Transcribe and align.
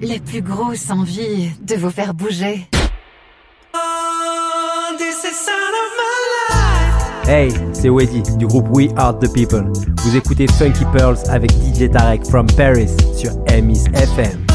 la 0.00 0.18
plus 0.18 0.42
grosse 0.42 0.90
envie 0.90 1.50
de 1.62 1.76
vous 1.76 1.90
faire 1.90 2.14
bouger. 2.14 2.66
Hey, 7.26 7.50
c'est 7.72 7.88
Weddy 7.88 8.22
du 8.36 8.46
groupe 8.46 8.66
We 8.70 8.90
Are 8.96 9.18
The 9.18 9.32
People. 9.32 9.72
Vous 10.02 10.16
écoutez 10.16 10.46
Funky 10.46 10.84
Pearls 10.92 11.18
avec 11.30 11.50
DJ 11.52 11.90
Tarek 11.90 12.26
from 12.26 12.46
Paris 12.54 12.90
sur 13.16 13.30
Emis 13.46 13.84
FM. 13.94 14.53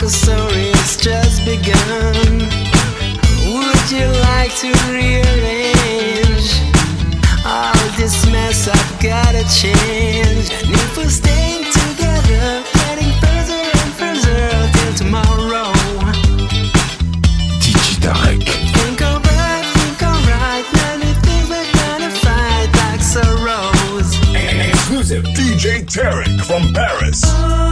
Like 0.00 0.08
a 0.08 0.12
story, 0.12 0.70
it's 0.80 0.96
just 0.96 1.44
begun. 1.44 2.38
Would 3.52 3.90
you 3.90 4.06
like 4.32 4.54
to 4.60 4.72
rearrange 4.88 6.50
all 7.44 7.74
this 7.98 8.24
mess? 8.30 8.68
I've 8.68 9.02
gotta 9.02 9.44
change. 9.52 10.50
And 10.64 10.74
if 10.74 10.96
we're 10.96 11.08
staying 11.08 11.64
together, 11.64 12.62
getting 12.80 13.12
further 13.20 13.60
and 13.80 13.92
further 14.00 14.70
till 14.72 14.94
tomorrow. 14.94 15.72
DJ 17.60 18.00
Tarek. 18.00 18.48
Think 18.76 19.02
alright, 19.02 19.66
think 19.76 20.02
alright. 20.02 20.64
Many 20.80 21.12
things 21.24 21.48
we're 21.50 21.72
gonna 21.72 22.10
fight 22.24 22.70
like 22.80 23.02
sorrows. 23.02 24.16
Exclusive 24.34 25.24
DJ 25.36 25.84
Tarek 25.84 26.40
from 26.44 26.72
Paris. 26.72 27.20
This 27.20 27.69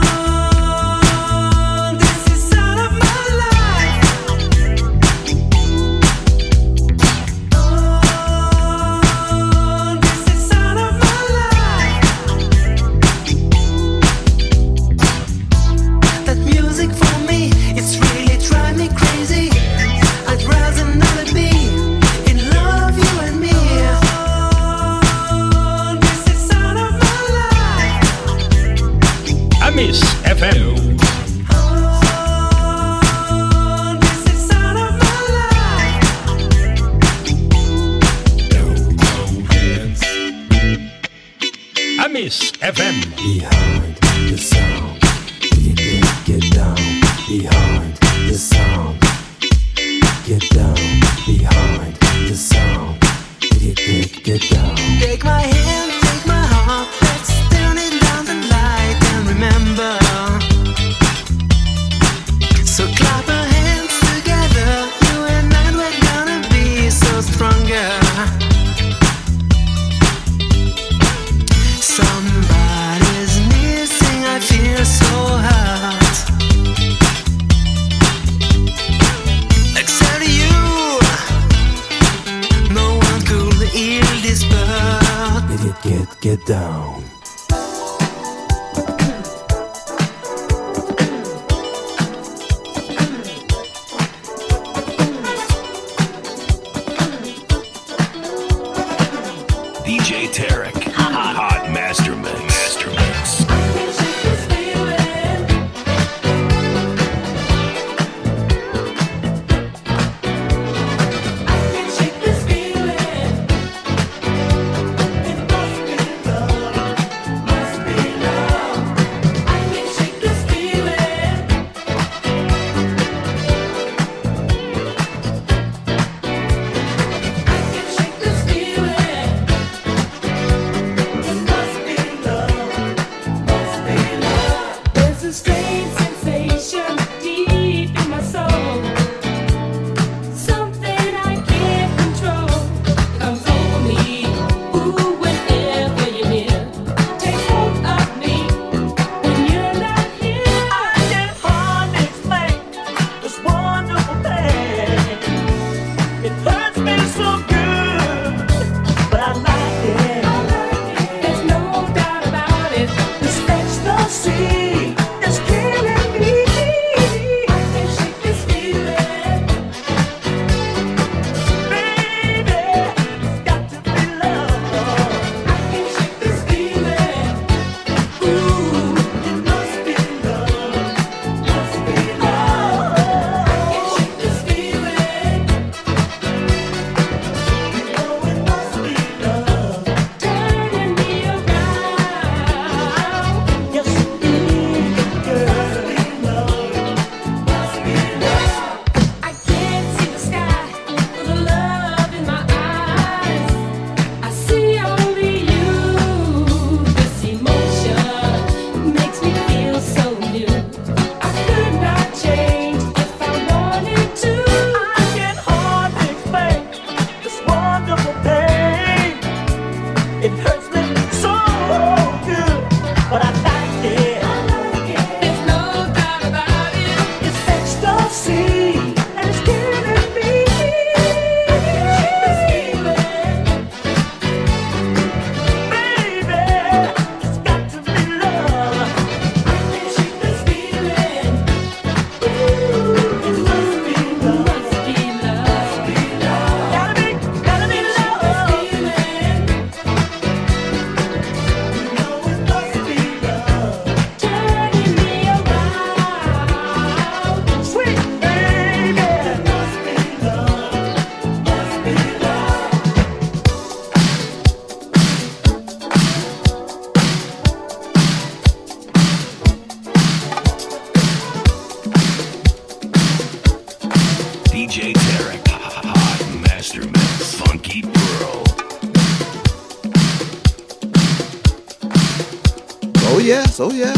so 283.59 283.73
yeah. 283.73 283.98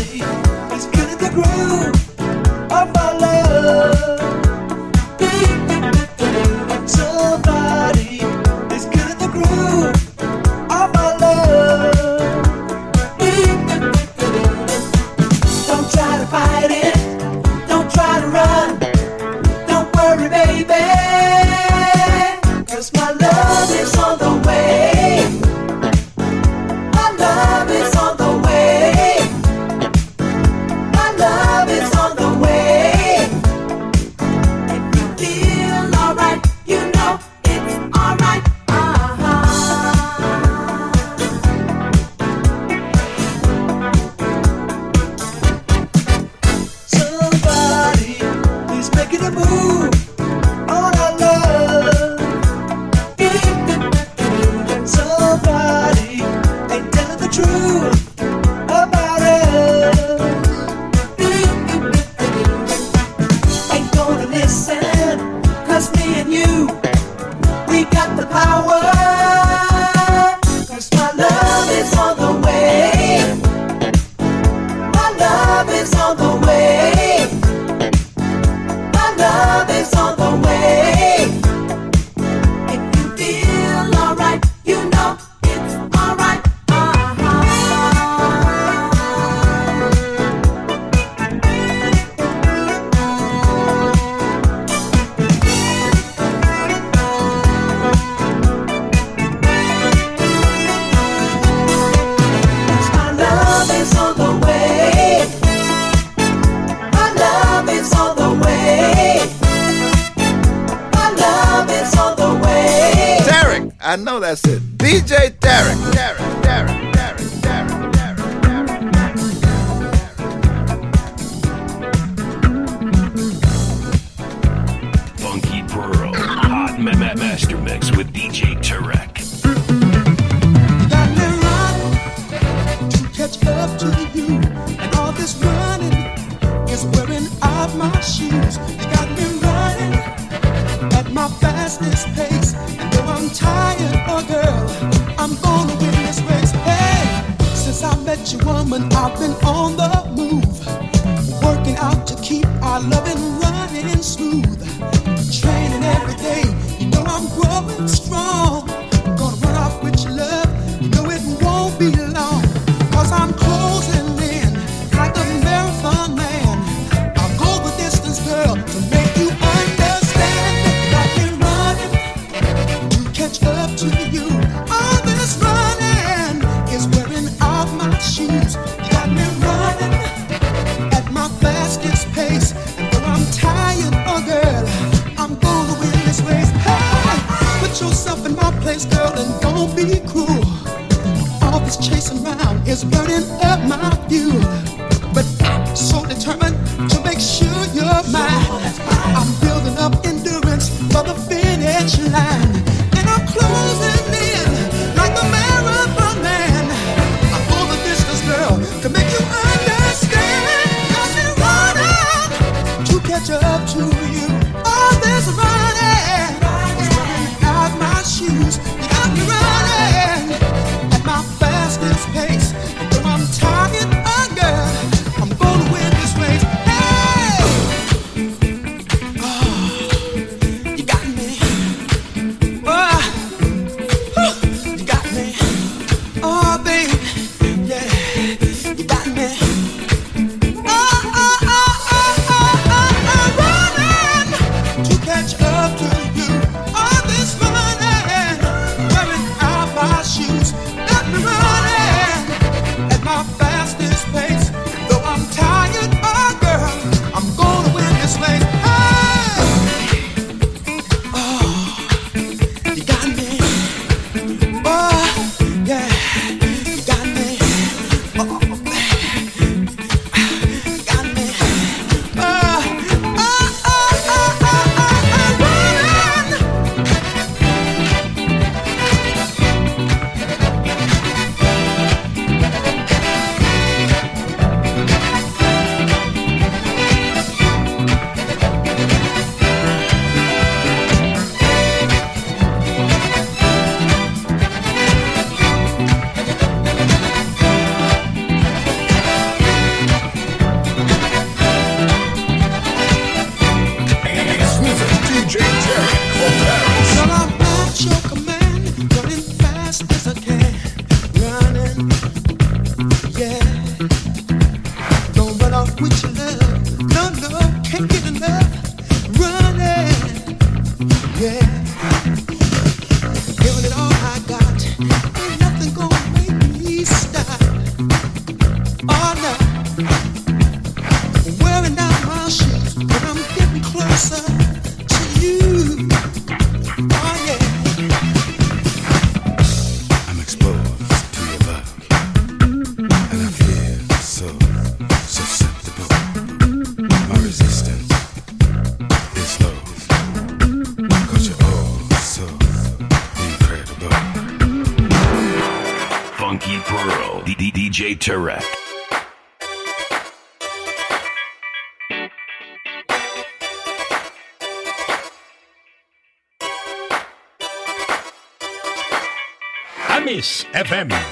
FM. 370.63 371.10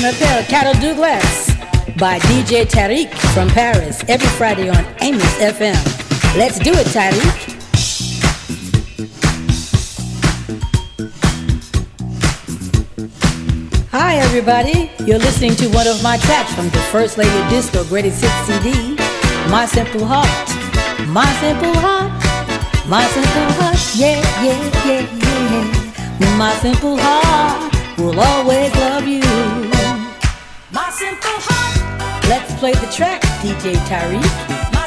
Je 0.00 0.06
m'appelle 0.06 0.46
Carol 0.46 0.78
Douglas 0.78 1.50
by 1.98 2.18
DJ 2.20 2.64
Tarek 2.66 3.12
from 3.34 3.48
Paris 3.50 4.02
every 4.08 4.28
Friday 4.28 4.70
on 4.70 4.82
Amos 5.02 5.34
FM. 5.38 5.76
Let's 6.38 6.58
do 6.58 6.70
it, 6.72 6.86
Tarek. 6.86 7.20
Hi, 13.92 14.14
everybody. 14.16 14.90
You're 15.04 15.18
listening 15.18 15.54
to 15.56 15.68
one 15.68 15.86
of 15.86 16.02
my 16.02 16.16
tracks 16.16 16.54
from 16.54 16.70
the 16.70 16.80
First 16.90 17.18
Lady 17.18 17.50
Disco 17.50 17.84
Greatest 17.84 18.22
Hits 18.22 18.46
CD, 18.46 18.96
My 19.50 19.66
Simple 19.66 20.06
Heart. 20.06 20.48
My 21.08 21.30
Simple 21.40 21.74
Heart. 21.74 22.10
My 22.88 23.04
Simple 23.08 23.52
Heart. 23.60 23.76
Yeah, 23.94 24.22
yeah, 24.42 24.86
yeah, 24.86 26.20
yeah. 26.20 26.36
My 26.38 26.54
Simple 26.62 26.96
Heart 26.98 27.98
will 27.98 28.18
always 28.18 28.74
love. 28.76 28.89
Let's 32.30 32.54
play 32.60 32.72
the 32.74 32.86
track, 32.92 33.22
DJ 33.42 33.74
Tarek. 33.88 34.79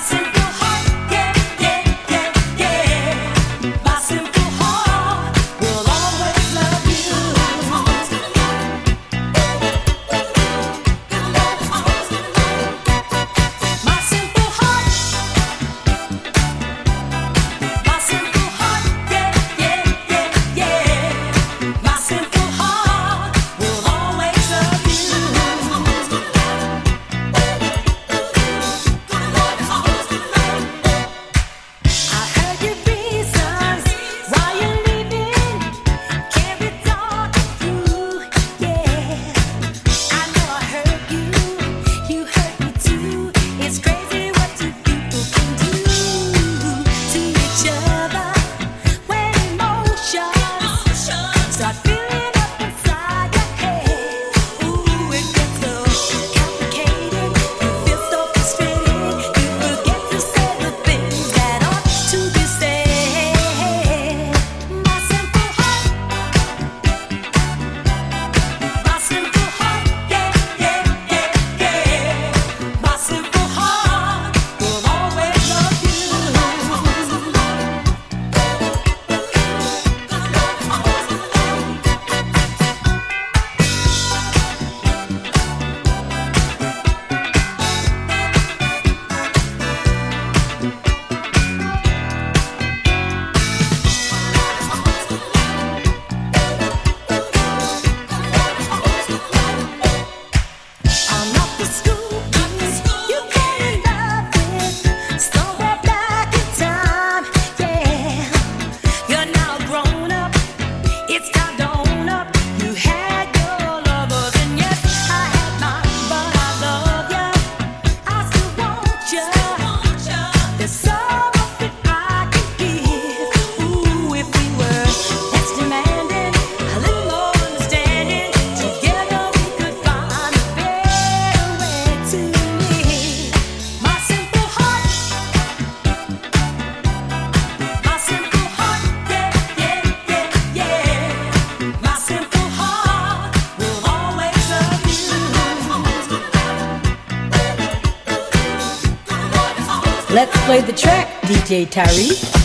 Let's 150.13 150.37
play 150.45 150.61
the 150.61 150.73
track, 150.73 151.07
DJ 151.23 151.65
Tarek. 151.65 152.42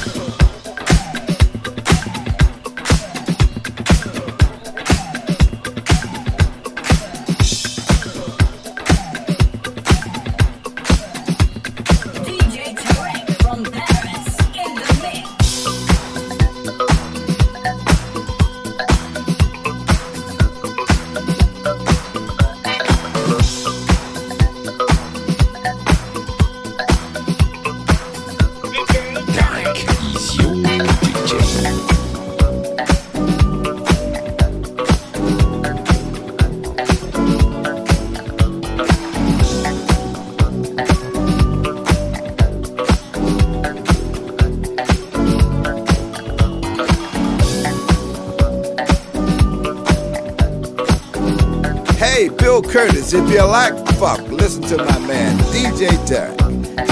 If 53.11 53.31
you 53.31 53.43
like 53.43 53.75
funk, 53.95 54.29
listen 54.29 54.61
to 54.65 54.77
my 54.77 54.99
man 54.99 55.39
DJ 55.51 55.89
Tarek 56.07 56.39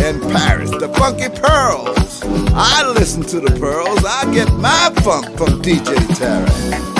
in 0.01 0.19
Paris, 0.33 0.71
the 0.71 0.89
Funky 0.97 1.29
Pearls. 1.29 2.23
I 2.55 2.91
listen 2.93 3.23
to 3.25 3.39
the 3.39 3.55
Pearls. 3.61 4.03
I 4.03 4.33
get 4.33 4.51
my 4.55 4.91
funk 5.03 5.27
from 5.37 5.61
DJ 5.61 5.95
Tarek. 6.17 6.96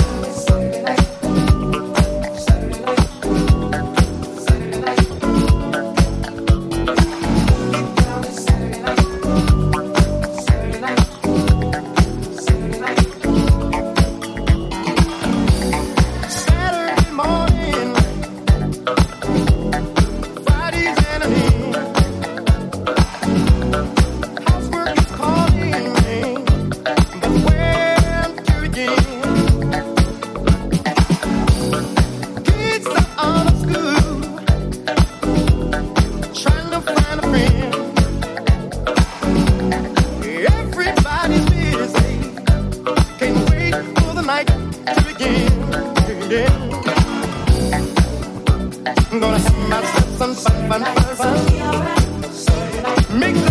begin. 44.95 45.51
I'm 49.11 49.19
gonna 49.19 49.39
have 49.39 49.69
myself 49.69 50.17
some 50.17 50.35
fun. 50.69 50.81
Make 53.19 53.46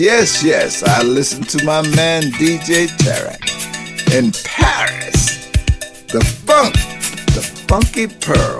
Yes, 0.00 0.42
yes. 0.42 0.82
I 0.82 1.02
listen 1.02 1.42
to 1.42 1.62
my 1.62 1.82
man 1.94 2.22
DJ 2.22 2.86
Tarek 2.86 4.16
in 4.16 4.32
Paris. 4.46 5.50
The 6.06 6.24
funk, 6.24 6.72
the 7.34 7.42
funky 7.68 8.06
pearls. 8.06 8.59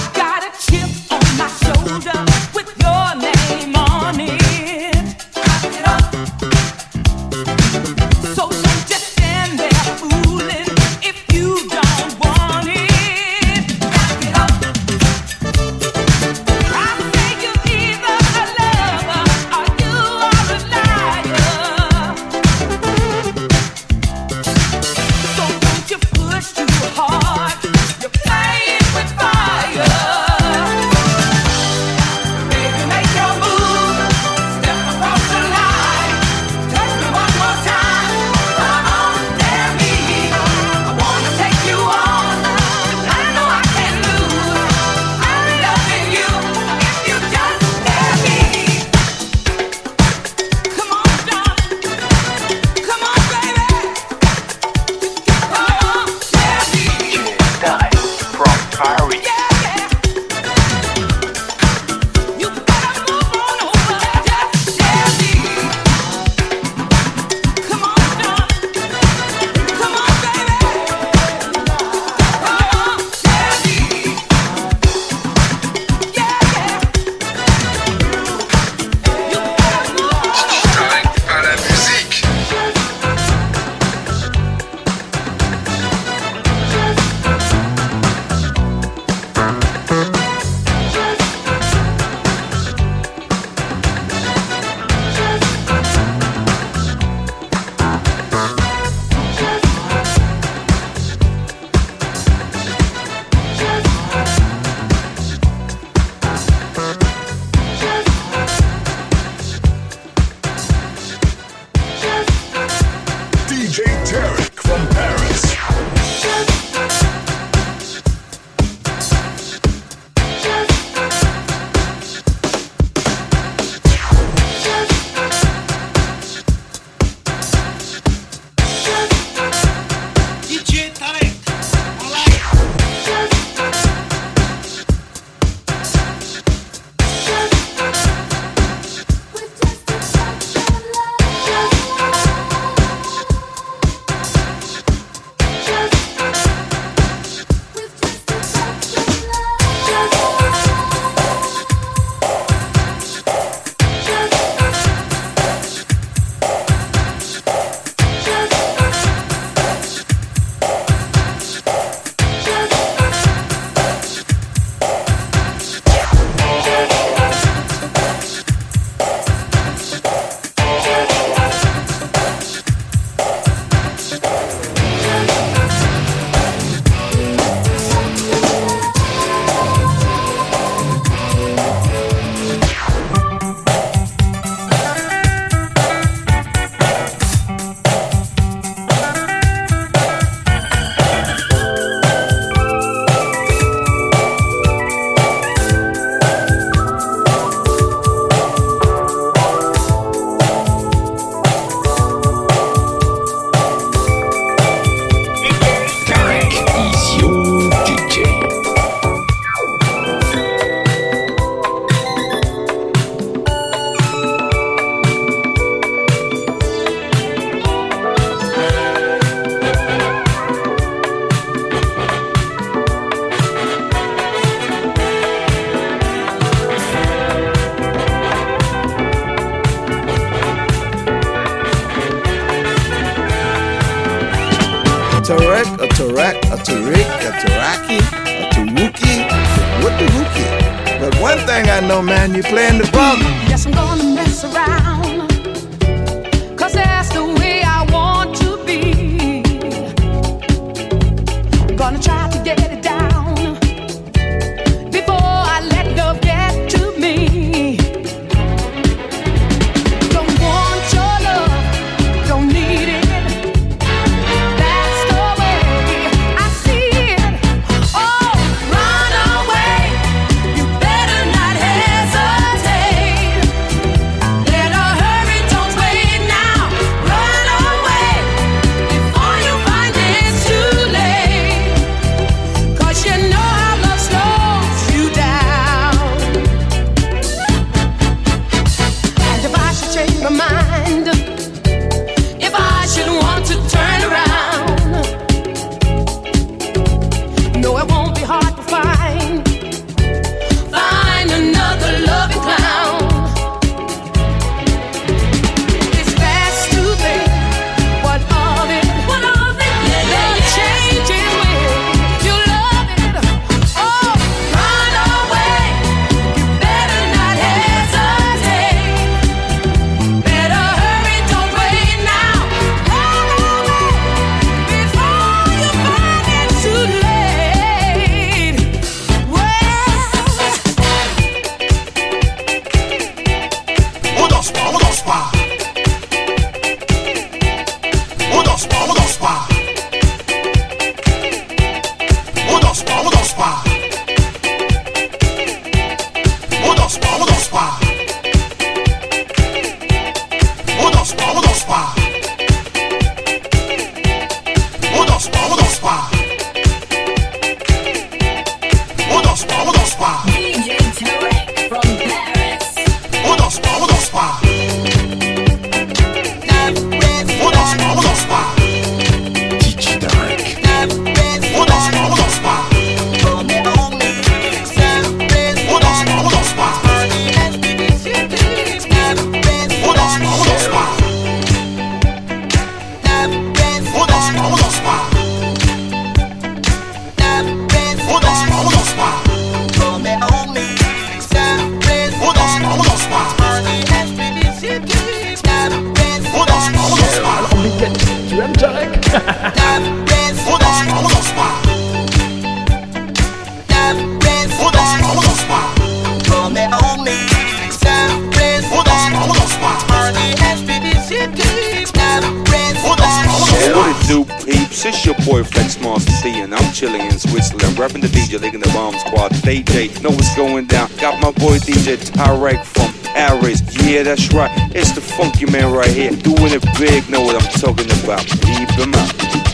Squad, 419.01 419.31
they 419.43 419.61
Know 420.01 420.09
what's 420.09 420.35
going 420.35 420.65
down. 420.65 420.89
Got 420.99 421.21
my 421.21 421.31
boy 421.31 421.57
DJ 421.57 421.97
Tarek 421.97 422.63
from 422.63 422.89
Aries. 423.15 423.61
Yeah, 423.85 424.03
that's 424.03 424.33
right. 424.33 424.51
It's 424.75 424.91
the 424.91 425.01
funky 425.01 425.45
man 425.45 425.73
right 425.73 425.89
here. 425.89 426.11
Doing 426.11 426.53
it 426.53 426.63
big. 426.79 427.09
Know 427.09 427.21
what 427.21 427.35
I'm 427.35 427.51
talking 427.59 427.89
about. 428.03 428.25
Keep 428.25 428.69
him 428.71 428.93
out. 428.93 429.50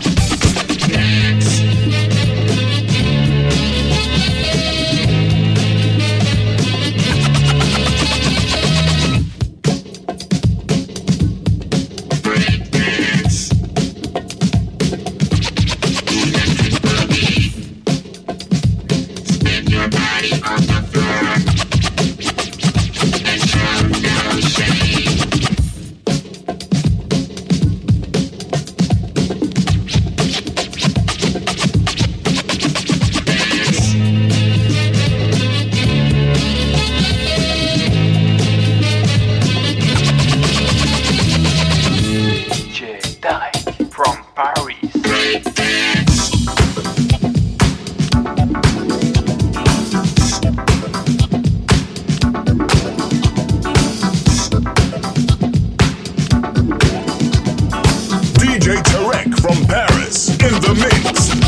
in 60.48 60.62
the 60.62 60.74
mix. 60.76 61.47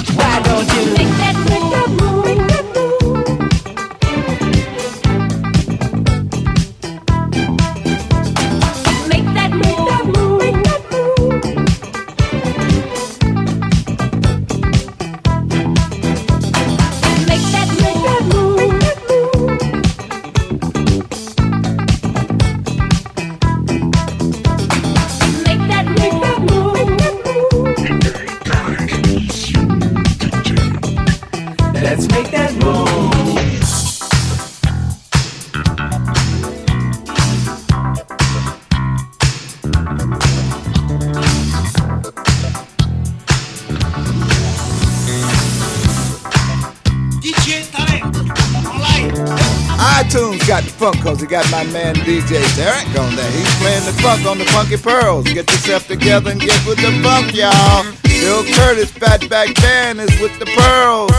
Cause 51.20 51.28
he 51.28 51.32
got 51.36 51.51
my 51.51 51.65
man 51.74 51.95
DJ 51.95 52.39
Tarek 52.55 52.97
on 52.97 53.13
there. 53.13 53.32
He's 53.32 53.55
playing 53.59 53.84
the 53.84 53.91
funk 54.01 54.26
on 54.26 54.38
the 54.38 54.45
Funky 54.45 54.78
Pearls. 54.78 55.26
Get 55.26 55.51
yourself 55.51 55.86
together 55.86 56.32
and 56.32 56.39
get 56.39 56.65
with 56.65 56.78
the 56.78 56.97
funk, 57.03 57.36
y'all. 57.36 57.84
Bill 58.03 58.45
Curtis, 58.55 58.89
Fatback 58.89 59.61
Band 59.61 59.99
is 59.99 60.17
with 60.22 60.39
the 60.39 60.45
Pearls. 60.45 61.11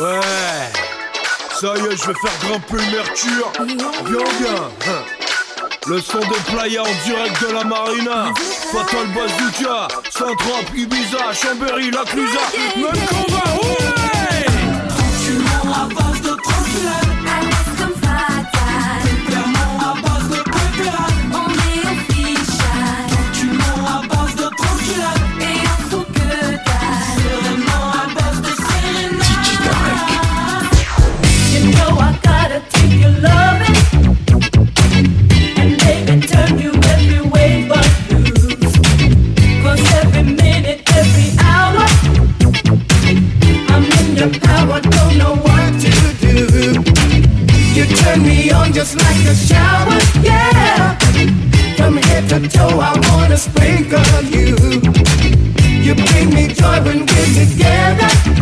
Ouais, 0.00 0.72
ça 1.60 1.74
y 1.76 1.80
est, 1.80 1.96
je 1.96 2.06
vais 2.06 2.14
faire 2.14 2.38
grimper 2.40 2.76
le. 2.76 3.02
Bien, 4.06 4.24
bien. 4.40 5.15
Le 5.88 6.00
son 6.00 6.18
des 6.18 6.52
playas 6.52 6.82
en 6.82 7.04
direct 7.06 7.40
de 7.42 7.52
la 7.54 7.62
marina. 7.62 8.32
Fatal 8.72 9.06
Bazooka, 9.14 9.86
Saint-Trope, 10.10 10.70
Ibiza, 10.74 11.32
Chambéry, 11.32 11.92
La 11.92 12.02
Clusa. 12.02 12.40
Même 12.76 13.06
combat, 13.08 13.95
a 49.26 49.34
shower, 49.34 49.98
yeah. 50.22 50.96
From 51.76 51.96
head 51.96 52.28
to 52.28 52.48
toe, 52.48 52.78
I 52.80 52.92
wanna 53.08 53.36
sprinkle 53.36 54.22
you. 54.22 54.56
You 55.84 55.94
bring 55.94 56.30
me 56.30 56.48
joy 56.48 56.80
when 56.82 57.06
we're 57.06 57.32
together. 57.34 58.35